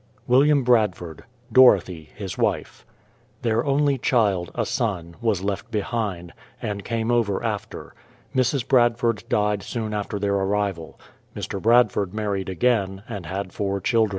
WILLIAM 0.25 0.63
BRADFORD; 0.63 1.25
Dorothy, 1.51 2.09
his 2.15 2.35
wife. 2.35 2.87
Their 3.43 3.63
only 3.63 3.99
child, 3.99 4.49
a 4.55 4.65
son, 4.65 5.13
was 5.21 5.43
left 5.43 5.69
behind, 5.69 6.33
and 6.59 6.83
came 6.83 7.11
over 7.11 7.43
after. 7.43 7.93
Mrs. 8.35 8.67
Bradford 8.67 9.23
died 9.29 9.61
soon 9.61 9.93
after 9.93 10.17
their 10.17 10.33
arrival. 10.33 10.99
Mr. 11.35 11.61
Bradford 11.61 12.15
married 12.15 12.49
again, 12.49 13.03
and 13.07 13.27
had 13.27 13.53
four 13.53 13.79
children. 13.79 14.09